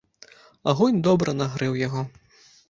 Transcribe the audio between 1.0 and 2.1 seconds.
добра нагрэў яго.